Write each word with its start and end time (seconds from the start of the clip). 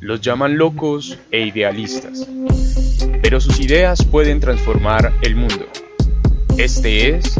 Los 0.00 0.20
llaman 0.20 0.58
locos 0.58 1.18
e 1.32 1.40
idealistas, 1.40 2.28
pero 3.20 3.40
sus 3.40 3.58
ideas 3.58 4.04
pueden 4.04 4.38
transformar 4.38 5.12
el 5.22 5.34
mundo. 5.34 5.66
Este 6.56 7.16
es 7.16 7.34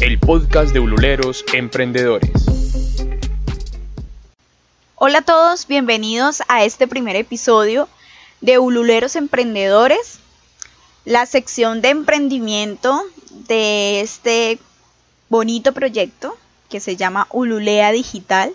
el 0.00 0.18
podcast 0.18 0.74
de 0.74 0.80
Ululeros 0.80 1.42
Emprendedores. 1.54 2.44
Hola 4.96 5.20
a 5.20 5.22
todos, 5.22 5.66
bienvenidos 5.66 6.42
a 6.48 6.64
este 6.64 6.86
primer 6.86 7.16
episodio 7.16 7.88
de 8.42 8.58
Ululeros 8.58 9.16
Emprendedores, 9.16 10.18
la 11.06 11.24
sección 11.24 11.80
de 11.80 11.88
emprendimiento 11.88 13.04
de 13.48 14.02
este 14.02 14.58
bonito 15.30 15.72
proyecto 15.72 16.36
que 16.68 16.78
se 16.78 16.96
llama 16.96 17.26
Ululea 17.30 17.90
Digital. 17.90 18.52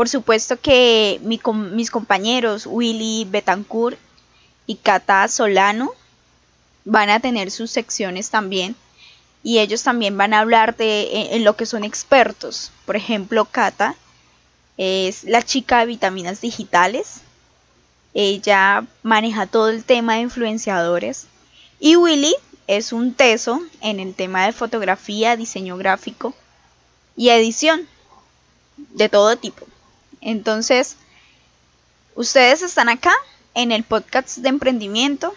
Por 0.00 0.08
supuesto 0.08 0.58
que 0.58 1.20
mis 1.20 1.90
compañeros 1.90 2.64
Willy 2.64 3.26
Betancourt 3.28 3.98
y 4.66 4.76
Cata 4.76 5.28
Solano 5.28 5.92
van 6.86 7.10
a 7.10 7.20
tener 7.20 7.50
sus 7.50 7.70
secciones 7.70 8.30
también 8.30 8.76
y 9.42 9.58
ellos 9.58 9.82
también 9.82 10.16
van 10.16 10.32
a 10.32 10.40
hablar 10.40 10.74
de 10.74 11.34
en, 11.34 11.44
lo 11.44 11.54
que 11.54 11.66
son 11.66 11.84
expertos. 11.84 12.72
Por 12.86 12.96
ejemplo, 12.96 13.44
Cata 13.44 13.94
es 14.78 15.24
la 15.24 15.42
chica 15.42 15.80
de 15.80 15.86
vitaminas 15.86 16.40
digitales. 16.40 17.20
Ella 18.14 18.86
maneja 19.02 19.46
todo 19.46 19.68
el 19.68 19.84
tema 19.84 20.14
de 20.14 20.20
influenciadores. 20.20 21.26
Y 21.78 21.96
Willy 21.96 22.34
es 22.66 22.94
un 22.94 23.12
teso 23.12 23.60
en 23.82 24.00
el 24.00 24.14
tema 24.14 24.46
de 24.46 24.52
fotografía, 24.52 25.36
diseño 25.36 25.76
gráfico 25.76 26.32
y 27.18 27.28
edición 27.28 27.86
de 28.94 29.10
todo 29.10 29.36
tipo. 29.36 29.66
Entonces, 30.20 30.96
ustedes 32.14 32.62
están 32.62 32.88
acá 32.88 33.12
en 33.54 33.72
el 33.72 33.84
podcast 33.84 34.38
de 34.38 34.48
emprendimiento 34.48 35.32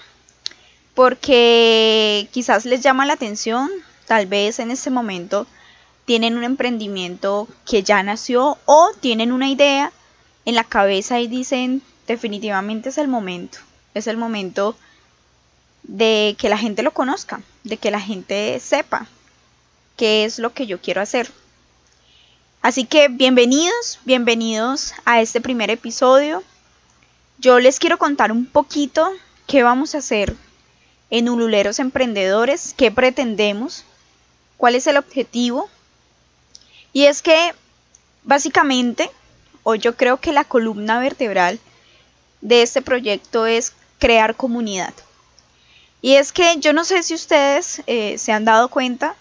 porque 0.94 2.28
quizás 2.32 2.66
les 2.66 2.82
llama 2.82 3.06
la 3.06 3.14
atención, 3.14 3.70
tal 4.08 4.28
vez 4.28 4.60
en 4.60 4.72
este 4.72 4.90
momento 4.90 5.48
tienen 6.06 6.38
un 6.38 6.44
emprendimiento 6.44 7.48
que 7.66 7.84
ya 7.84 8.04
nació 8.04 8.58
o 8.66 8.92
tienen 9.00 9.32
una 9.32 9.50
idea 9.50 9.92
en 10.46 10.56
la 10.56 10.64
cabeza 10.64 11.20
y 11.20 11.28
dicen 11.28 11.82
definitivamente 12.08 12.90
es 12.90 12.98
el 12.98 13.08
momento, 13.08 13.60
es 13.94 14.08
el 14.08 14.18
momento 14.18 14.76
de 15.84 16.36
que 16.38 16.50
la 16.50 16.58
gente 16.58 16.84
lo 16.84 16.92
conozca, 16.92 17.42
de 17.64 17.78
que 17.78 17.92
la 17.92 18.00
gente 18.00 18.60
sepa 18.60 19.08
qué 19.96 20.26
es 20.26 20.40
lo 20.40 20.54
que 20.54 20.68
yo 20.68 20.82
quiero 20.82 21.02
hacer. 21.02 21.32
Así 22.64 22.86
que 22.86 23.10
bienvenidos, 23.10 24.00
bienvenidos 24.06 24.94
a 25.04 25.20
este 25.20 25.42
primer 25.42 25.70
episodio. 25.70 26.42
Yo 27.38 27.60
les 27.60 27.78
quiero 27.78 27.98
contar 27.98 28.32
un 28.32 28.46
poquito 28.46 29.06
qué 29.48 29.64
vamos 29.64 29.94
a 29.94 29.98
hacer 29.98 30.34
en 31.10 31.28
Ululeros 31.28 31.80
Emprendedores, 31.80 32.74
qué 32.78 32.90
pretendemos, 32.90 33.84
cuál 34.56 34.76
es 34.76 34.88
el 34.88 34.96
objetivo. 34.96 35.70
Y 36.94 37.04
es 37.08 37.22
que 37.22 37.54
básicamente, 38.24 39.12
o 39.64 39.76
yo 39.76 39.98
creo 39.98 40.22
que 40.22 40.32
la 40.32 40.46
columna 40.46 41.00
vertebral 41.00 41.60
de 42.40 42.62
este 42.62 42.82
proyecto 42.82 43.46
es 43.46 43.74
crear 44.00 44.38
comunidad. 44.38 44.94
Y 46.02 46.14
es 46.14 46.32
que 46.32 46.62
yo 46.62 46.72
no 46.72 46.86
sé 46.86 47.04
si 47.04 47.14
ustedes 47.14 47.84
eh, 47.88 48.18
se 48.18 48.32
han 48.32 48.46
dado 48.46 48.70
cuenta, 48.70 49.18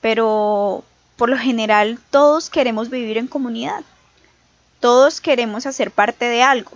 pero 0.00 0.82
por 1.16 1.30
lo 1.30 1.38
general 1.38 1.98
todos 2.10 2.50
queremos 2.50 2.90
vivir 2.90 3.18
en 3.18 3.26
comunidad. 3.26 3.82
Todos 4.80 5.20
queremos 5.20 5.66
hacer 5.66 5.90
parte 5.90 6.26
de 6.26 6.42
algo. 6.42 6.72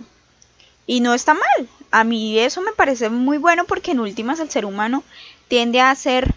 Y 0.87 0.99
no 0.99 1.13
está 1.13 1.33
mal. 1.33 1.69
A 1.91 2.03
mí 2.03 2.39
eso 2.39 2.61
me 2.61 2.71
parece 2.71 3.09
muy 3.09 3.37
bueno 3.37 3.65
porque 3.65 3.91
en 3.91 3.99
últimas 3.99 4.39
el 4.39 4.49
ser 4.49 4.65
humano 4.65 5.03
tiende 5.47 5.79
a 5.79 5.93
ser 5.95 6.33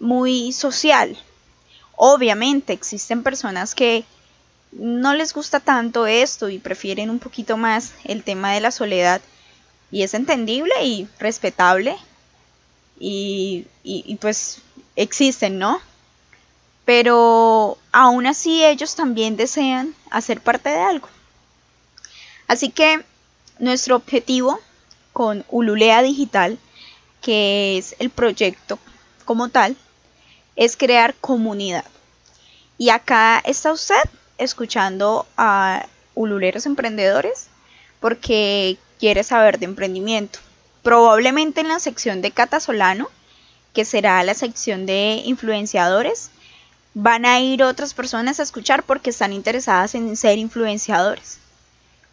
muy 0.00 0.52
social. 0.52 1.16
Obviamente 1.96 2.72
existen 2.72 3.22
personas 3.22 3.74
que 3.74 4.04
no 4.72 5.12
les 5.14 5.34
gusta 5.34 5.60
tanto 5.60 6.06
esto 6.06 6.48
y 6.48 6.58
prefieren 6.58 7.10
un 7.10 7.18
poquito 7.18 7.58
más 7.58 7.92
el 8.04 8.24
tema 8.24 8.52
de 8.52 8.60
la 8.60 8.70
soledad. 8.70 9.20
Y 9.90 10.02
es 10.02 10.14
entendible 10.14 10.72
y 10.82 11.06
respetable. 11.18 11.94
Y, 12.98 13.66
y 13.82 14.16
pues 14.16 14.62
existen, 14.96 15.58
¿no? 15.58 15.80
Pero 16.84 17.78
aún 17.92 18.26
así 18.26 18.64
ellos 18.64 18.94
también 18.94 19.36
desean 19.36 19.94
hacer 20.10 20.40
parte 20.40 20.70
de 20.70 20.80
algo. 20.80 21.08
Así 22.48 22.70
que 22.70 23.04
nuestro 23.58 23.96
objetivo 23.96 24.58
con 25.12 25.44
Ululea 25.48 26.02
Digital, 26.02 26.58
que 27.20 27.78
es 27.78 27.94
el 27.98 28.10
proyecto 28.10 28.78
como 29.24 29.48
tal, 29.48 29.76
es 30.56 30.76
crear 30.76 31.14
comunidad. 31.14 31.84
Y 32.78 32.90
acá 32.90 33.40
está 33.44 33.72
usted 33.72 34.02
escuchando 34.38 35.26
a 35.36 35.86
Ululeros 36.14 36.66
Emprendedores 36.66 37.46
porque 38.00 38.76
quiere 38.98 39.22
saber 39.22 39.58
de 39.58 39.66
emprendimiento. 39.66 40.40
Probablemente 40.82 41.60
en 41.60 41.68
la 41.68 41.78
sección 41.78 42.22
de 42.22 42.32
Cata 42.32 42.58
Solano, 42.58 43.08
que 43.72 43.84
será 43.84 44.22
la 44.24 44.34
sección 44.34 44.84
de 44.84 45.22
influenciadores, 45.24 46.30
van 46.94 47.24
a 47.24 47.40
ir 47.40 47.62
otras 47.62 47.94
personas 47.94 48.38
a 48.38 48.42
escuchar 48.42 48.82
porque 48.82 49.10
están 49.10 49.32
interesadas 49.32 49.94
en 49.94 50.16
ser 50.16 50.38
influenciadores. 50.38 51.38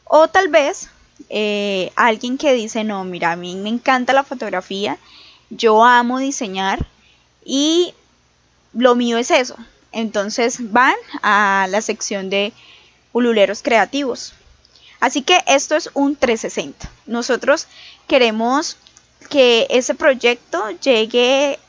O 0.05 0.27
tal 0.27 0.47
vez 0.47 0.89
eh, 1.29 1.91
alguien 1.95 2.37
que 2.37 2.53
dice, 2.53 2.83
no, 2.83 3.03
mira, 3.03 3.33
a 3.33 3.35
mí 3.35 3.55
me 3.55 3.69
encanta 3.69 4.13
la 4.13 4.23
fotografía, 4.23 4.97
yo 5.49 5.83
amo 5.83 6.19
diseñar 6.19 6.85
y 7.43 7.93
lo 8.73 8.95
mío 8.95 9.17
es 9.17 9.31
eso. 9.31 9.55
Entonces 9.91 10.71
van 10.71 10.95
a 11.21 11.67
la 11.69 11.81
sección 11.81 12.29
de 12.29 12.53
ululeros 13.11 13.61
creativos. 13.61 14.33
Así 14.99 15.21
que 15.21 15.43
esto 15.47 15.75
es 15.75 15.89
un 15.93 16.15
360. 16.15 16.89
Nosotros 17.05 17.67
queremos 18.07 18.77
que 19.29 19.67
ese 19.69 19.95
proyecto 19.95 20.69
llegue 20.81 21.59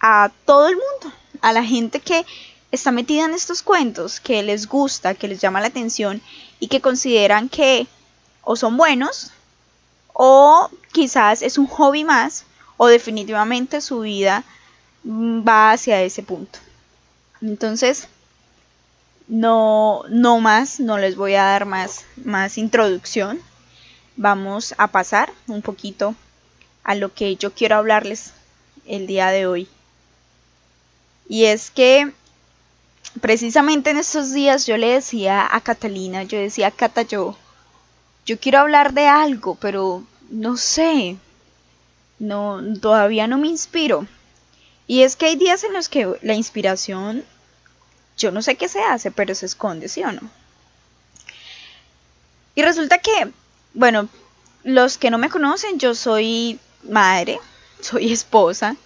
a 0.00 0.30
todo 0.46 0.68
el 0.68 0.76
mundo, 0.76 1.16
a 1.42 1.52
la 1.52 1.62
gente 1.62 2.00
que 2.00 2.24
está 2.70 2.92
metida 2.92 3.24
en 3.24 3.34
estos 3.34 3.62
cuentos, 3.62 4.20
que 4.20 4.42
les 4.42 4.66
gusta, 4.66 5.14
que 5.14 5.28
les 5.28 5.40
llama 5.40 5.60
la 5.60 5.68
atención 5.68 6.22
y 6.58 6.68
que 6.68 6.80
consideran 6.80 7.48
que 7.48 7.86
o 8.42 8.56
son 8.56 8.76
buenos 8.76 9.32
o 10.12 10.70
quizás 10.92 11.42
es 11.42 11.58
un 11.58 11.66
hobby 11.66 12.04
más 12.04 12.44
o 12.76 12.86
definitivamente 12.86 13.80
su 13.80 14.00
vida 14.00 14.44
va 15.04 15.72
hacia 15.72 16.02
ese 16.02 16.22
punto. 16.22 16.58
Entonces, 17.42 18.08
no, 19.28 20.02
no 20.08 20.40
más, 20.40 20.80
no 20.80 20.98
les 20.98 21.16
voy 21.16 21.34
a 21.34 21.44
dar 21.44 21.64
más, 21.64 22.04
más 22.24 22.58
introducción. 22.58 23.40
Vamos 24.16 24.74
a 24.76 24.88
pasar 24.88 25.32
un 25.46 25.62
poquito 25.62 26.14
a 26.84 26.94
lo 26.94 27.14
que 27.14 27.36
yo 27.36 27.54
quiero 27.54 27.76
hablarles 27.76 28.32
el 28.86 29.06
día 29.06 29.28
de 29.28 29.46
hoy. 29.46 29.68
Y 31.28 31.44
es 31.44 31.70
que 31.70 32.12
precisamente 33.20 33.90
en 33.90 33.98
estos 33.98 34.32
días 34.32 34.66
yo 34.66 34.76
le 34.76 34.94
decía 34.94 35.48
a 35.50 35.60
Catalina, 35.60 36.22
yo 36.22 36.38
decía, 36.38 36.70
Cata, 36.70 37.02
yo, 37.02 37.36
yo 38.26 38.38
quiero 38.38 38.58
hablar 38.58 38.92
de 38.92 39.06
algo, 39.08 39.56
pero 39.56 40.04
no 40.30 40.56
sé, 40.56 41.16
no, 42.18 42.60
todavía 42.80 43.26
no 43.26 43.38
me 43.38 43.48
inspiro. 43.48 44.06
Y 44.86 45.02
es 45.02 45.16
que 45.16 45.26
hay 45.26 45.36
días 45.36 45.64
en 45.64 45.72
los 45.72 45.88
que 45.88 46.18
la 46.22 46.34
inspiración, 46.34 47.24
yo 48.16 48.30
no 48.30 48.42
sé 48.42 48.56
qué 48.56 48.68
se 48.68 48.82
hace, 48.82 49.10
pero 49.10 49.34
se 49.34 49.46
esconde, 49.46 49.88
¿sí 49.88 50.02
o 50.02 50.12
no? 50.12 50.30
Y 52.54 52.62
resulta 52.62 52.98
que, 52.98 53.32
bueno, 53.74 54.08
los 54.64 54.98
que 54.98 55.10
no 55.10 55.18
me 55.18 55.30
conocen, 55.30 55.78
yo 55.78 55.94
soy 55.94 56.58
madre, 56.82 57.38
soy 57.80 58.12
esposa, 58.12 58.76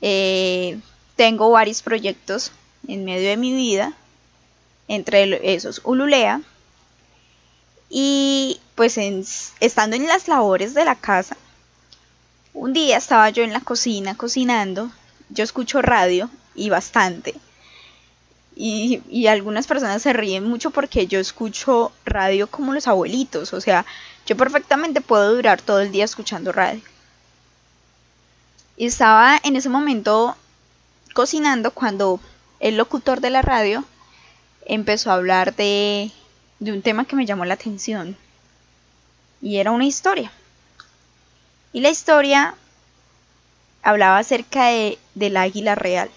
eh, 0.00 0.78
tengo 1.16 1.50
varios 1.50 1.82
proyectos 1.82 2.52
en 2.88 3.04
medio 3.04 3.28
de 3.28 3.36
mi 3.36 3.54
vida, 3.54 3.92
entre 4.88 5.54
esos 5.54 5.82
Ululea, 5.84 6.40
y 7.90 8.60
pues 8.74 8.98
estando 9.60 9.96
en 9.96 10.08
las 10.08 10.26
labores 10.26 10.74
de 10.74 10.84
la 10.84 10.96
casa, 10.96 11.36
un 12.54 12.72
día 12.72 12.96
estaba 12.96 13.30
yo 13.30 13.44
en 13.44 13.52
la 13.52 13.60
cocina 13.60 14.16
cocinando, 14.16 14.90
yo 15.28 15.44
escucho 15.44 15.82
radio 15.82 16.28
y 16.54 16.70
bastante, 16.70 17.34
y, 18.56 19.02
y, 19.08 19.28
algunas 19.28 19.68
personas 19.68 20.02
se 20.02 20.12
ríen 20.12 20.42
mucho 20.42 20.70
porque 20.70 21.06
yo 21.06 21.20
escucho 21.20 21.92
radio 22.04 22.48
como 22.48 22.74
los 22.74 22.88
abuelitos, 22.88 23.52
o 23.52 23.60
sea, 23.60 23.86
yo 24.26 24.36
perfectamente 24.36 25.00
puedo 25.00 25.32
durar 25.32 25.62
todo 25.62 25.80
el 25.80 25.92
día 25.92 26.04
escuchando 26.04 26.50
radio. 26.50 26.82
Y 28.76 28.86
estaba 28.86 29.40
en 29.44 29.54
ese 29.54 29.68
momento 29.68 30.36
cocinando 31.14 31.70
cuando 31.70 32.20
el 32.60 32.76
locutor 32.76 33.20
de 33.20 33.30
la 33.30 33.42
radio 33.42 33.84
empezó 34.66 35.10
a 35.10 35.14
hablar 35.14 35.54
de, 35.54 36.10
un 36.60 36.82
tema 36.82 37.04
que 37.04 37.16
me 37.16 37.26
llamó 37.26 37.44
la 37.44 37.54
atención. 37.54 38.16
y 39.40 39.58
era 39.58 39.70
una 39.70 39.84
historia. 39.86 40.32
Y 41.72 41.80
la 41.80 41.90
historia 41.90 42.54
hablaba 43.82 44.18
acerca 44.18 44.66
de, 44.66 44.98
del 45.14 45.36
águila 45.36 45.74
real. 45.74 46.10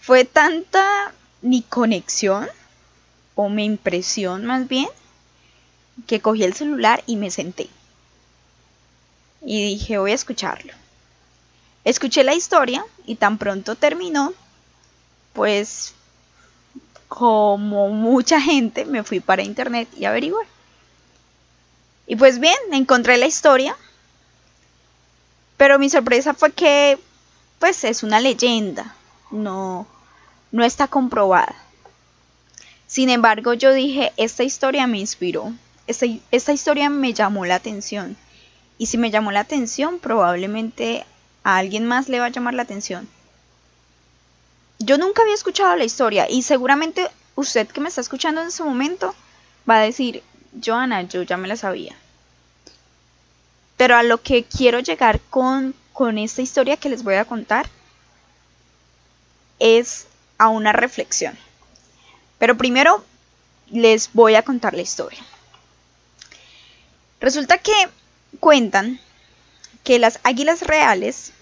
Fue 0.00 0.24
tanta 0.24 1.12
mi 1.40 1.62
conexión, 1.62 2.48
o 3.34 3.48
mi 3.48 3.64
impresión 3.64 4.44
más 4.44 4.68
bien, 4.68 4.88
que 6.06 6.20
cogí 6.20 6.44
el 6.44 6.54
celular 6.54 7.02
y 7.06 7.16
me 7.16 7.30
senté. 7.30 7.68
Y 9.40 9.64
dije, 9.64 9.98
voy 9.98 10.12
a 10.12 10.14
escucharlo. 10.14 10.72
Escuché 11.84 12.22
la 12.22 12.34
historia 12.34 12.84
y 13.06 13.16
tan 13.16 13.38
pronto 13.38 13.74
terminó, 13.74 14.34
pues 15.32 15.94
como 17.08 17.88
mucha 17.88 18.40
gente 18.40 18.84
me 18.84 19.02
fui 19.02 19.20
para 19.20 19.42
internet 19.42 19.88
y 19.96 20.06
averigué. 20.06 20.34
Y 22.06 22.16
pues 22.16 22.38
bien, 22.38 22.56
encontré 22.72 23.16
la 23.16 23.26
historia, 23.26 23.76
pero 25.56 25.78
mi 25.78 25.88
sorpresa 25.88 26.34
fue 26.34 26.52
que 26.52 26.98
pues 27.58 27.84
es 27.84 28.02
una 28.02 28.20
leyenda, 28.20 28.96
no, 29.30 29.86
no 30.50 30.64
está 30.64 30.88
comprobada. 30.88 31.54
Sin 32.86 33.08
embargo, 33.08 33.54
yo 33.54 33.72
dije, 33.72 34.12
esta 34.16 34.42
historia 34.42 34.86
me 34.86 34.98
inspiró, 34.98 35.52
esta, 35.86 36.06
esta 36.30 36.52
historia 36.52 36.90
me 36.90 37.14
llamó 37.14 37.46
la 37.46 37.54
atención. 37.54 38.16
Y 38.78 38.86
si 38.86 38.98
me 38.98 39.10
llamó 39.10 39.30
la 39.30 39.40
atención, 39.40 39.98
probablemente 39.98 41.06
a 41.44 41.56
alguien 41.58 41.86
más 41.86 42.08
le 42.08 42.20
va 42.20 42.26
a 42.26 42.30
llamar 42.30 42.54
la 42.54 42.62
atención. 42.62 43.08
Yo 44.84 44.98
nunca 44.98 45.22
había 45.22 45.34
escuchado 45.34 45.76
la 45.76 45.84
historia 45.84 46.28
y 46.28 46.42
seguramente 46.42 47.08
usted 47.36 47.68
que 47.68 47.80
me 47.80 47.88
está 47.88 48.00
escuchando 48.00 48.40
en 48.40 48.48
ese 48.48 48.64
momento 48.64 49.14
va 49.68 49.76
a 49.76 49.82
decir, 49.82 50.24
Joana, 50.64 51.02
yo 51.02 51.22
ya 51.22 51.36
me 51.36 51.46
la 51.46 51.54
sabía. 51.54 51.94
Pero 53.76 53.94
a 53.94 54.02
lo 54.02 54.20
que 54.20 54.42
quiero 54.42 54.80
llegar 54.80 55.20
con, 55.30 55.74
con 55.92 56.18
esta 56.18 56.42
historia 56.42 56.76
que 56.76 56.88
les 56.88 57.04
voy 57.04 57.14
a 57.14 57.24
contar 57.24 57.68
es 59.60 60.06
a 60.36 60.48
una 60.48 60.72
reflexión. 60.72 61.38
Pero 62.38 62.56
primero 62.56 63.04
les 63.70 64.12
voy 64.12 64.34
a 64.34 64.42
contar 64.42 64.74
la 64.74 64.82
historia. 64.82 65.24
Resulta 67.20 67.58
que 67.58 67.72
cuentan 68.40 68.98
que 69.84 70.00
las 70.00 70.18
águilas 70.24 70.62
reales 70.62 71.32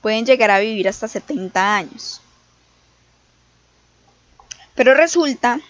pueden 0.00 0.26
llegar 0.26 0.50
a 0.50 0.58
vivir 0.58 0.88
hasta 0.88 1.08
70 1.08 1.76
años. 1.76 2.20
Pero 4.74 4.94
resulta 4.94 5.60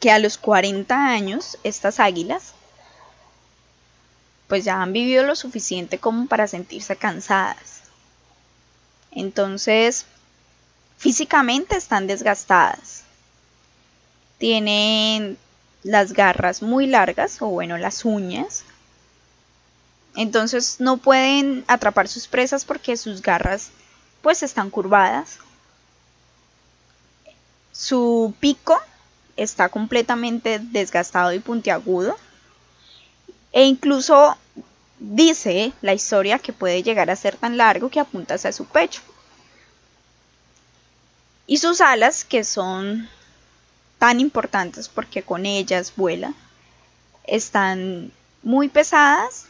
que 0.00 0.10
a 0.10 0.18
los 0.18 0.38
40 0.38 0.94
años 0.94 1.58
estas 1.62 2.00
águilas 2.00 2.52
pues 4.48 4.64
ya 4.64 4.80
han 4.80 4.92
vivido 4.92 5.24
lo 5.24 5.34
suficiente 5.34 5.98
como 5.98 6.26
para 6.26 6.46
sentirse 6.46 6.96
cansadas. 6.96 7.82
Entonces, 9.10 10.06
físicamente 10.98 11.76
están 11.76 12.06
desgastadas. 12.06 13.02
Tienen 14.38 15.38
las 15.82 16.12
garras 16.12 16.62
muy 16.62 16.86
largas 16.86 17.40
o 17.40 17.46
bueno, 17.46 17.76
las 17.78 18.04
uñas 18.04 18.64
entonces 20.16 20.76
no 20.80 20.96
pueden 20.96 21.64
atrapar 21.68 22.08
sus 22.08 22.26
presas 22.26 22.64
porque 22.64 22.96
sus 22.96 23.20
garras 23.20 23.70
pues 24.22 24.42
están 24.42 24.70
curvadas. 24.70 25.38
Su 27.70 28.34
pico 28.40 28.80
está 29.36 29.68
completamente 29.68 30.58
desgastado 30.58 31.32
y 31.34 31.38
puntiagudo. 31.38 32.16
E 33.52 33.64
incluso 33.64 34.36
dice 34.98 35.72
la 35.82 35.92
historia 35.92 36.38
que 36.38 36.54
puede 36.54 36.82
llegar 36.82 37.10
a 37.10 37.16
ser 37.16 37.36
tan 37.36 37.58
largo 37.58 37.90
que 37.90 38.00
apunta 38.00 38.34
hacia 38.34 38.52
su 38.52 38.64
pecho. 38.64 39.02
Y 41.46 41.58
sus 41.58 41.82
alas, 41.82 42.24
que 42.24 42.42
son 42.42 43.08
tan 43.98 44.18
importantes 44.20 44.88
porque 44.88 45.22
con 45.22 45.44
ellas 45.44 45.92
vuela, 45.94 46.32
están 47.24 48.12
muy 48.42 48.68
pesadas 48.68 49.46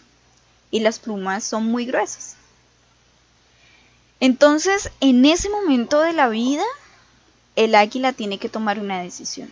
y 0.71 0.81
las 0.81 0.99
plumas 0.99 1.45
son 1.45 1.67
muy 1.67 1.87
gruesas. 1.87 2.37
Entonces, 4.21 4.91
en 5.01 5.25
ese 5.25 5.49
momento 5.49 6.01
de 6.01 6.13
la 6.13 6.29
vida, 6.29 6.65
el 7.55 7.75
águila 7.75 8.13
tiene 8.13 8.39
que 8.39 8.49
tomar 8.49 8.79
una 8.79 9.01
decisión. 9.01 9.51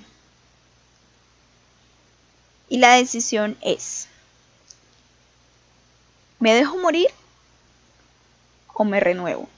Y 2.68 2.78
la 2.78 2.94
decisión 2.94 3.56
es, 3.60 4.08
¿me 6.40 6.54
dejo 6.54 6.76
morir 6.78 7.08
o 8.72 8.84
me 8.84 9.00
renuevo? 9.00 9.48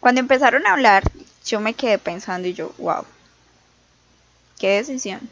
Cuando 0.00 0.20
empezaron 0.20 0.66
a 0.66 0.72
hablar, 0.72 1.04
yo 1.46 1.60
me 1.60 1.74
quedé 1.74 1.96
pensando 1.96 2.48
y 2.48 2.54
yo, 2.54 2.74
wow, 2.78 3.04
qué 4.58 4.70
decisión 4.70 5.30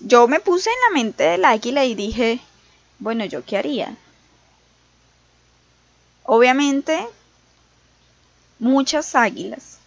yo 0.00 0.28
me 0.28 0.40
puse 0.40 0.70
en 0.70 0.76
la 0.88 1.02
mente 1.02 1.24
del 1.24 1.44
águila 1.44 1.84
y 1.84 1.94
dije, 1.94 2.40
bueno, 2.98 3.24
¿yo 3.24 3.44
qué 3.44 3.58
haría? 3.58 3.96
Obviamente, 6.24 7.06
muchas 8.58 9.14
águilas, 9.14 9.78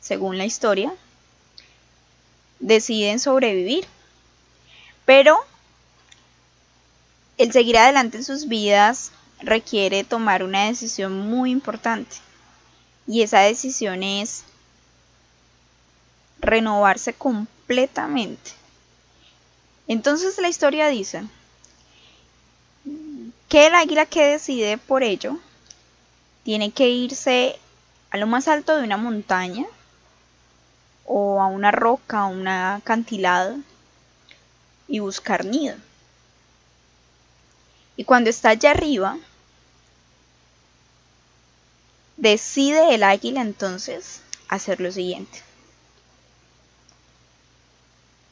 según 0.00 0.38
la 0.38 0.44
historia, 0.44 0.92
deciden 2.60 3.18
sobrevivir. 3.18 3.86
Pero 5.04 5.44
el 7.38 7.52
seguir 7.52 7.76
adelante 7.78 8.18
en 8.18 8.24
sus 8.24 8.46
vidas 8.46 9.10
requiere 9.40 10.04
tomar 10.04 10.44
una 10.44 10.66
decisión 10.66 11.18
muy 11.28 11.50
importante. 11.50 12.16
Y 13.08 13.22
esa 13.22 13.40
decisión 13.40 14.04
es 14.04 14.44
renovarse 16.40 17.14
completamente 17.14 18.61
entonces 19.88 20.38
la 20.38 20.48
historia 20.48 20.88
dice 20.88 21.22
que 23.48 23.66
el 23.66 23.74
águila 23.74 24.06
que 24.06 24.22
decide 24.22 24.78
por 24.78 25.02
ello 25.02 25.38
tiene 26.44 26.70
que 26.70 26.88
irse 26.88 27.58
a 28.10 28.16
lo 28.16 28.26
más 28.26 28.48
alto 28.48 28.76
de 28.76 28.84
una 28.84 28.96
montaña 28.96 29.66
o 31.04 31.40
a 31.42 31.46
una 31.46 31.70
roca, 31.70 32.20
a 32.20 32.26
un 32.26 32.48
acantilado 32.48 33.56
y 34.88 35.00
buscar 35.00 35.44
nido. 35.44 35.76
Y 37.96 38.04
cuando 38.04 38.30
está 38.30 38.50
allá 38.50 38.70
arriba, 38.70 39.18
decide 42.16 42.94
el 42.94 43.02
águila 43.02 43.42
entonces 43.42 44.22
hacer 44.48 44.80
lo 44.80 44.90
siguiente. 44.90 45.42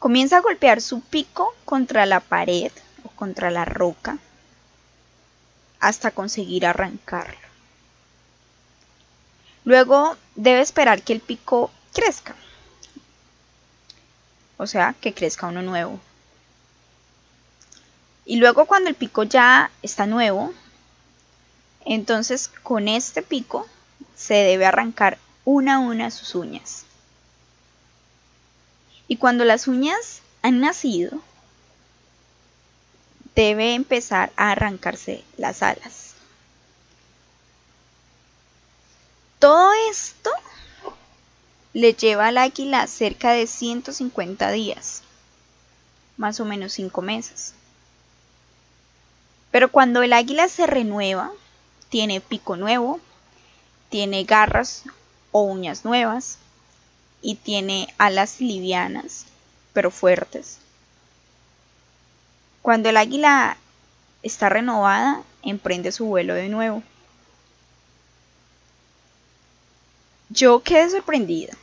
Comienza 0.01 0.39
a 0.39 0.41
golpear 0.41 0.81
su 0.81 1.03
pico 1.03 1.55
contra 1.67 2.07
la 2.07 2.21
pared 2.21 2.73
o 3.05 3.11
contra 3.11 3.51
la 3.51 3.67
roca 3.67 4.17
hasta 5.79 6.11
conseguir 6.11 6.65
arrancarlo. 6.65 7.37
Luego 9.65 10.17
debe 10.37 10.63
esperar 10.63 11.03
que 11.03 11.13
el 11.13 11.21
pico 11.21 11.71
crezca. 11.93 12.35
O 14.57 14.67
sea, 14.67 14.95
que 15.03 15.13
crezca 15.13 15.49
uno 15.49 15.61
nuevo. 15.61 16.01
Y 18.25 18.37
luego 18.37 18.65
cuando 18.65 18.89
el 18.89 18.97
pico 18.97 19.25
ya 19.25 19.71
está 19.83 20.07
nuevo, 20.07 20.55
entonces 21.85 22.49
con 22.49 22.89
este 22.89 23.21
pico 23.21 23.69
se 24.17 24.33
debe 24.33 24.65
arrancar 24.65 25.19
una 25.45 25.75
a 25.75 25.79
una 25.79 26.11
sus 26.11 26.35
uñas. 26.35 26.87
Y 29.11 29.17
cuando 29.17 29.45
las 29.45 29.67
uñas 29.67 30.23
han 30.41 30.61
nacido, 30.61 31.21
debe 33.35 33.75
empezar 33.75 34.31
a 34.37 34.53
arrancarse 34.53 35.25
las 35.37 35.65
alas. 35.65 36.15
Todo 39.41 39.73
esto 39.91 40.31
le 41.73 41.93
lleva 41.95 42.29
al 42.29 42.39
águila 42.39 42.87
cerca 42.87 43.33
de 43.33 43.49
150 43.49 44.49
días, 44.53 45.03
más 46.17 46.39
o 46.39 46.45
menos 46.45 46.73
5 46.75 47.03
meses. 47.03 47.55
Pero 49.51 49.73
cuando 49.73 50.05
el 50.05 50.13
águila 50.13 50.49
se 50.49 50.69
renueva, 50.69 51.33
tiene 51.89 52.21
pico 52.21 52.55
nuevo, 52.55 53.01
tiene 53.89 54.23
garras 54.23 54.85
o 55.33 55.43
uñas 55.43 55.85
nuevas, 55.85 56.39
y 57.23 57.37
tiene 57.37 57.93
alas 57.99 58.41
livianas, 58.41 59.27
pero 59.73 59.91
fuertes. 59.91 60.59
Cuando 62.63 62.89
el 62.89 62.97
águila 62.97 63.57
está 64.23 64.49
renovada, 64.49 65.23
emprende 65.43 65.93
su 65.93 66.07
vuelo 66.07 66.35
de 66.35 66.49
nuevo. 66.49 66.83
Yo 70.29 70.63
quedé 70.63 70.89
sorprendida. 70.91 71.55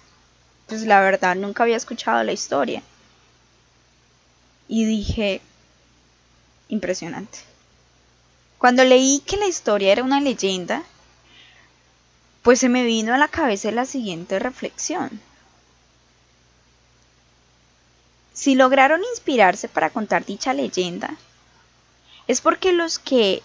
pues 0.68 0.82
la 0.82 1.00
verdad 1.00 1.36
nunca 1.36 1.64
había 1.64 1.78
escuchado 1.78 2.24
la 2.24 2.34
historia. 2.34 2.84
Y 4.68 4.86
dije, 4.86 5.42
impresionante. 6.68 7.40
Cuando 8.58 8.84
leí 8.84 9.22
que 9.26 9.38
la 9.38 9.48
historia 9.48 9.92
era 9.94 10.04
una 10.04 10.20
leyenda, 10.20 10.84
pues 12.42 12.60
se 12.60 12.70
me 12.70 12.84
vino 12.84 13.14
a 13.14 13.18
la 13.18 13.28
cabeza 13.28 13.72
la 13.72 13.86
siguiente 13.86 14.40
reflexión. 14.40 15.22
Si 18.38 18.54
lograron 18.54 19.02
inspirarse 19.04 19.68
para 19.68 19.90
contar 19.90 20.24
dicha 20.24 20.54
leyenda, 20.54 21.18
es 22.28 22.40
porque 22.40 22.72
los 22.72 23.00
que 23.00 23.42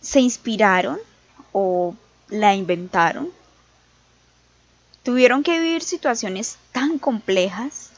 se 0.00 0.18
inspiraron 0.18 0.98
o 1.52 1.94
la 2.30 2.52
inventaron 2.56 3.30
tuvieron 5.04 5.44
que 5.44 5.60
vivir 5.60 5.82
situaciones 5.84 6.58
tan 6.72 6.98
complejas 6.98 7.90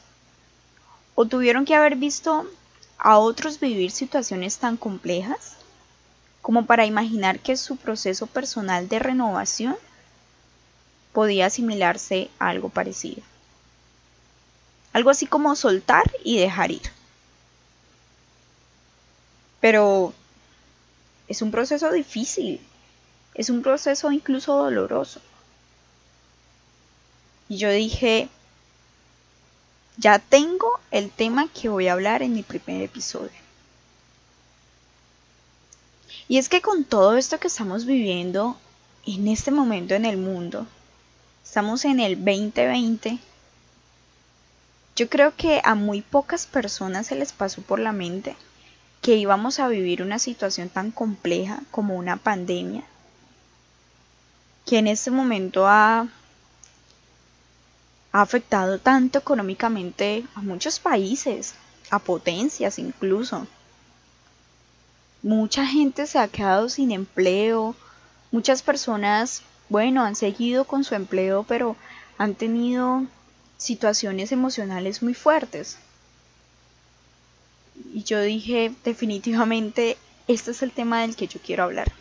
o 1.15 1.25
tuvieron 1.25 1.65
que 1.65 1.73
haber 1.73 1.95
visto 1.95 2.45
a 2.99 3.17
otros 3.17 3.59
vivir 3.59 3.89
situaciones 3.89 4.59
tan 4.59 4.77
complejas 4.77 5.55
como 6.43 6.67
para 6.67 6.85
imaginar 6.85 7.39
que 7.39 7.57
su 7.57 7.77
proceso 7.77 8.27
personal 8.27 8.87
de 8.87 8.99
renovación 8.99 9.75
podía 11.13 11.47
asimilarse 11.47 12.29
a 12.37 12.49
algo 12.49 12.69
parecido. 12.69 13.23
Algo 14.97 15.11
así 15.11 15.27
como 15.27 15.55
soltar 15.55 16.11
y 16.23 16.39
dejar 16.39 16.71
ir. 16.71 16.81
Pero 19.59 20.11
es 21.27 21.43
un 21.43 21.51
proceso 21.51 21.91
difícil, 21.91 22.59
es 23.35 23.51
un 23.51 23.61
proceso 23.61 24.11
incluso 24.11 24.55
doloroso. 24.55 25.21
Y 27.47 27.57
yo 27.57 27.69
dije, 27.69 28.27
ya 29.97 30.17
tengo 30.17 30.79
el 30.89 31.11
tema 31.11 31.47
que 31.47 31.69
voy 31.69 31.89
a 31.89 31.93
hablar 31.93 32.23
en 32.23 32.33
mi 32.33 32.41
primer 32.41 32.81
episodio. 32.81 33.39
Y 36.27 36.39
es 36.39 36.49
que 36.49 36.61
con 36.61 36.85
todo 36.85 37.17
esto 37.17 37.39
que 37.39 37.49
estamos 37.49 37.85
viviendo 37.85 38.57
en 39.05 39.27
este 39.27 39.51
momento 39.51 39.93
en 39.93 40.05
el 40.05 40.17
mundo, 40.17 40.65
estamos 41.45 41.85
en 41.85 41.99
el 41.99 42.15
2020, 42.15 43.19
yo 44.97 45.07
creo 45.07 45.35
que 45.35 45.61
a 45.63 45.75
muy 45.75 46.01
pocas 46.01 46.47
personas 46.47 47.07
se 47.07 47.15
les 47.15 47.31
pasó 47.31 47.61
por 47.61 47.79
la 47.79 47.91
mente 47.91 48.35
que 49.01 49.15
íbamos 49.15 49.59
a 49.59 49.67
vivir 49.67 50.01
una 50.01 50.17
situación 50.17 50.69
tan 50.69 50.89
compleja 50.89 51.61
como 51.69 51.95
una 51.95 52.17
pandemia, 52.17 52.83
que 54.65 54.79
en 54.79 54.87
este 54.87 55.11
momento 55.11 55.67
ha 55.67 56.07
ha 58.11 58.21
afectado 58.21 58.79
tanto 58.79 59.19
económicamente 59.19 60.25
a 60.33 60.41
muchos 60.41 60.79
países, 60.79 61.53
a 61.91 61.99
potencias 61.99 62.79
incluso. 62.79 63.45
Mucha 65.21 65.67
gente 65.67 66.07
se 66.07 66.17
ha 66.17 66.27
quedado 66.27 66.69
sin 66.69 66.91
empleo, 66.91 67.75
muchas 68.31 68.63
personas, 68.63 69.43
bueno, 69.69 70.03
han 70.03 70.15
seguido 70.15 70.65
con 70.65 70.83
su 70.83 70.95
empleo, 70.95 71.45
pero 71.47 71.75
han 72.17 72.33
tenido 72.33 73.05
situaciones 73.57 74.31
emocionales 74.31 75.01
muy 75.01 75.13
fuertes. 75.13 75.77
Y 77.93 78.03
yo 78.03 78.21
dije, 78.21 78.73
definitivamente, 78.83 79.97
este 80.27 80.51
es 80.51 80.61
el 80.61 80.71
tema 80.71 81.01
del 81.01 81.15
que 81.15 81.27
yo 81.27 81.39
quiero 81.39 81.63
hablar. 81.63 81.91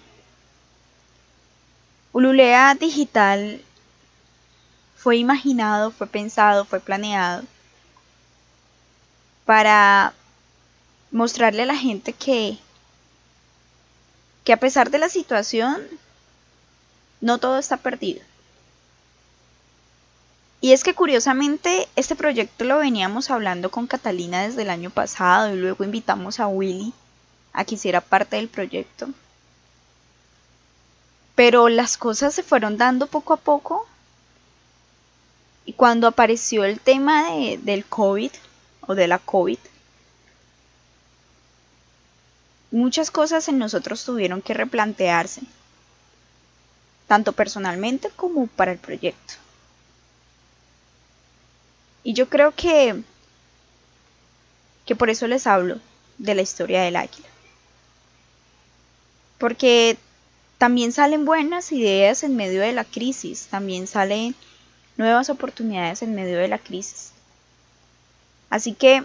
Ululea 2.12 2.74
Digital 2.74 3.62
fue 4.96 5.18
imaginado, 5.18 5.90
fue 5.90 6.06
pensado, 6.06 6.64
fue 6.64 6.80
planeado 6.80 7.44
para 9.44 10.14
mostrarle 11.12 11.62
a 11.62 11.66
la 11.66 11.76
gente 11.76 12.12
que, 12.12 12.58
que 14.44 14.52
a 14.52 14.58
pesar 14.58 14.90
de 14.90 14.98
la 14.98 15.08
situación, 15.08 15.80
no 17.20 17.38
todo 17.38 17.58
está 17.58 17.76
perdido. 17.76 18.22
Y 20.60 20.72
es 20.72 20.82
que 20.82 20.94
curiosamente 20.94 21.88
este 21.96 22.16
proyecto 22.16 22.64
lo 22.64 22.78
veníamos 22.78 23.30
hablando 23.30 23.70
con 23.70 23.86
Catalina 23.86 24.42
desde 24.42 24.62
el 24.62 24.70
año 24.70 24.90
pasado 24.90 25.52
y 25.54 25.58
luego 25.58 25.84
invitamos 25.84 26.40
a 26.40 26.48
Willy 26.48 26.92
a 27.52 27.64
que 27.64 27.74
hiciera 27.74 28.00
parte 28.00 28.36
del 28.36 28.48
proyecto. 28.48 29.08
Pero 31.34 31.68
las 31.68 31.98
cosas 31.98 32.34
se 32.34 32.42
fueron 32.42 32.78
dando 32.78 33.06
poco 33.06 33.34
a 33.34 33.36
poco 33.36 33.86
y 35.66 35.74
cuando 35.74 36.06
apareció 36.06 36.64
el 36.64 36.80
tema 36.80 37.30
de, 37.30 37.58
del 37.58 37.84
COVID 37.84 38.30
o 38.86 38.94
de 38.94 39.08
la 39.08 39.18
COVID, 39.18 39.58
muchas 42.70 43.10
cosas 43.10 43.48
en 43.48 43.58
nosotros 43.58 44.04
tuvieron 44.04 44.40
que 44.40 44.54
replantearse, 44.54 45.42
tanto 47.06 47.32
personalmente 47.32 48.10
como 48.10 48.46
para 48.46 48.72
el 48.72 48.78
proyecto. 48.78 49.34
Y 52.06 52.12
yo 52.12 52.28
creo 52.28 52.54
que, 52.54 53.02
que 54.84 54.94
por 54.94 55.10
eso 55.10 55.26
les 55.26 55.44
hablo 55.48 55.80
de 56.18 56.36
la 56.36 56.42
historia 56.42 56.82
del 56.82 56.94
águila. 56.94 57.26
Porque 59.38 59.98
también 60.56 60.92
salen 60.92 61.24
buenas 61.24 61.72
ideas 61.72 62.22
en 62.22 62.36
medio 62.36 62.60
de 62.60 62.72
la 62.72 62.84
crisis, 62.84 63.48
también 63.48 63.88
salen 63.88 64.36
nuevas 64.96 65.30
oportunidades 65.30 66.00
en 66.02 66.14
medio 66.14 66.38
de 66.38 66.46
la 66.46 66.60
crisis. 66.60 67.10
Así 68.50 68.72
que 68.72 69.02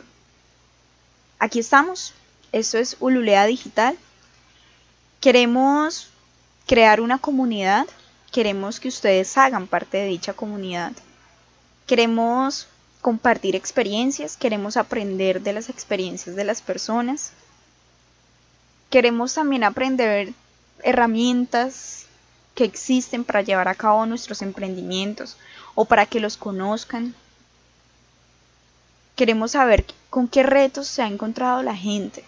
aquí 1.40 1.58
estamos. 1.58 2.14
Esto 2.52 2.78
es 2.78 2.98
Ululea 3.00 3.48
Digital. 3.48 3.98
Queremos 5.22 6.12
crear 6.68 7.02
una 7.02 7.18
comunidad. 7.18 7.88
Queremos 8.32 8.80
que 8.80 8.90
ustedes 8.90 9.36
hagan 9.40 9.66
parte 9.66 9.98
de 9.98 10.06
dicha 10.06 10.34
comunidad. 10.34 10.92
Queremos 11.88 12.68
compartir 13.02 13.56
experiencias. 13.56 14.38
Queremos 14.38 14.78
aprender 14.78 15.42
de 15.42 15.54
las 15.54 15.70
experiencias 15.70 16.36
de 16.36 16.44
las 16.44 16.62
personas. 16.62 17.34
Queremos 18.90 19.34
también 19.34 19.64
aprender 19.64 20.34
herramientas 20.84 22.06
que 22.56 22.64
existen 22.64 23.24
para 23.24 23.42
llevar 23.42 23.68
a 23.68 23.76
cabo 23.76 24.06
nuestros 24.06 24.42
emprendimientos 24.42 25.38
o 25.76 25.86
para 25.86 26.06
que 26.06 26.20
los 26.20 26.38
conozcan. 26.38 27.16
Queremos 29.16 29.52
saber 29.52 29.86
con 30.10 30.28
qué 30.28 30.44
retos 30.44 30.88
se 30.88 31.02
ha 31.02 31.08
encontrado 31.08 31.64
la 31.64 31.76
gente 31.76 32.24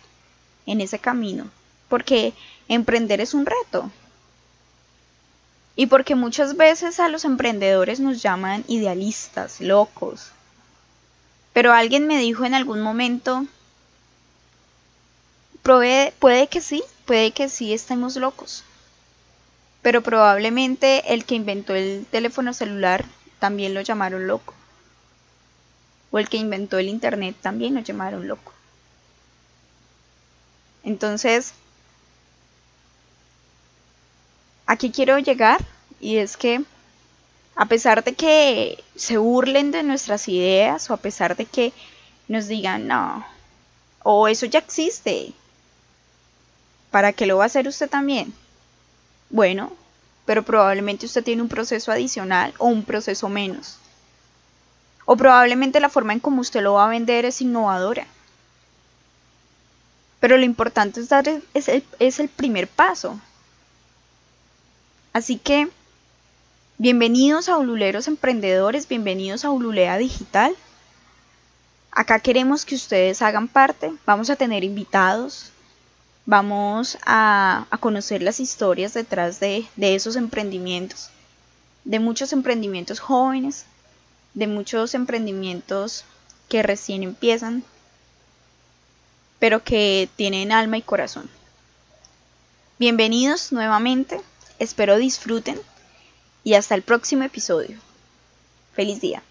en 0.66 0.82
ese 0.82 1.00
camino, 1.00 1.50
porque 1.90 2.34
emprender 2.68 3.20
es 3.22 3.34
un 3.34 3.46
reto. 3.46 3.92
Y 5.76 5.88
porque 5.88 6.16
muchas 6.16 6.56
veces 6.56 7.00
a 7.00 7.10
los 7.10 7.26
emprendedores 7.26 8.00
nos 8.00 8.22
llaman 8.22 8.64
idealistas, 8.68 9.60
locos. 9.60 10.32
Pero 11.54 11.72
alguien 11.72 12.08
me 12.08 12.18
dijo 12.18 12.46
en 12.46 12.56
algún 12.56 12.82
momento, 12.82 13.46
puede 15.62 16.48
que 16.48 16.62
sí, 16.62 16.84
puede 17.06 17.32
que 17.32 17.48
sí 17.48 17.74
estemos 17.74 18.16
locos. 18.18 18.64
Pero 19.82 20.02
probablemente 20.02 21.14
el 21.14 21.26
que 21.26 21.36
inventó 21.36 21.76
el 21.76 22.06
teléfono 22.10 22.54
celular 22.54 23.06
también 23.40 23.74
lo 23.74 23.82
llamaron 23.82 24.28
loco. 24.28 24.54
O 26.12 26.20
el 26.20 26.30
que 26.30 26.38
inventó 26.38 26.78
el 26.78 26.90
Internet 26.90 27.36
también 27.42 27.76
lo 27.76 27.82
llamaron 27.82 28.28
loco. 28.28 28.54
Entonces, 30.84 31.54
aquí 34.66 34.92
quiero 34.92 35.20
llegar 35.20 35.64
y 36.00 36.18
es 36.18 36.36
que 36.38 36.64
a 37.56 37.66
pesar 37.66 38.04
de 38.04 38.14
que 38.14 38.84
se 38.96 39.18
burlen 39.18 39.72
de 39.72 39.84
nuestras 39.84 40.28
ideas 40.28 40.90
o 40.90 40.94
a 40.94 40.98
pesar 40.98 41.36
de 41.36 41.46
que 41.46 41.74
nos 42.28 42.48
digan 42.48 42.88
no, 42.88 43.26
o 44.04 44.28
eso 44.28 44.46
ya 44.46 44.60
existe, 44.60 45.34
¿para 46.92 47.14
qué 47.14 47.26
lo 47.26 47.38
va 47.38 47.44
a 47.44 47.48
hacer 47.48 47.68
usted 47.68 47.90
también? 47.90 48.34
Bueno, 49.30 49.72
pero 50.26 50.44
probablemente 50.44 51.06
usted 51.06 51.24
tiene 51.24 51.42
un 51.42 51.50
proceso 51.50 51.92
adicional 51.92 52.54
o 52.58 52.68
un 52.68 52.84
proceso 52.84 53.30
menos. 53.30 53.78
O 55.06 55.18
probablemente 55.18 55.80
la 55.80 55.90
forma 55.90 56.14
en 56.14 56.20
cómo 56.20 56.42
usted 56.42 56.62
lo 56.62 56.74
va 56.74 56.86
a 56.86 56.90
vender 56.90 57.26
es 57.26 57.42
innovadora. 57.42 58.08
Pero 60.20 60.38
lo 60.38 60.46
importante 60.46 61.02
es 61.02 61.10
dar 61.10 61.28
es 61.54 61.68
el, 61.68 61.84
es 62.00 62.20
el 62.20 62.30
primer 62.30 62.68
paso. 62.70 63.20
Así 65.12 65.38
que, 65.38 65.68
bienvenidos 66.84 67.48
a 67.48 67.58
Ululeros 67.58 68.10
Emprendedores, 68.10 68.90
bienvenidos 68.90 69.46
a 69.46 69.52
Ululea 69.52 69.98
Digital. 69.98 70.54
Acá 71.92 72.20
queremos 72.20 72.66
que 72.66 72.76
ustedes 72.76 73.22
hagan 73.22 73.48
parte, 73.48 73.94
vamos 74.06 74.30
a 74.30 74.36
tener 74.36 74.66
invitados, 74.66 75.54
Vamos 76.26 76.98
a, 77.06 77.68
conocer 77.80 78.22
las 78.22 78.40
historias 78.42 78.94
detrás 78.94 79.40
de, 79.40 79.66
de 79.78 79.96
esos 79.96 80.18
emprendimientos, 80.18 81.10
de 81.86 82.00
muchos 82.00 82.34
emprendimientos 82.34 83.00
jóvenes, 83.00 83.66
de 84.34 84.48
muchos 84.48 84.94
emprendimientos 84.94 86.04
que 86.50 86.64
recién 86.64 87.04
empiezan, 87.04 87.64
pero 89.40 89.64
que 89.64 90.10
tienen 90.18 90.52
alma 90.52 90.78
y 90.78 90.82
corazón. 90.82 91.30
Bienvenidos 92.78 93.54
nuevamente, 93.54 94.22
espero 94.60 94.98
disfruten 94.98 95.60
y 96.44 96.56
hasta 96.56 96.76
el 96.76 96.82
próximo 96.82 97.24
episodio. 97.24 97.78
Feliz 98.74 99.02
día. 99.02 99.24